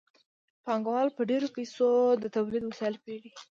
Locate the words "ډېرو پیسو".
1.29-1.89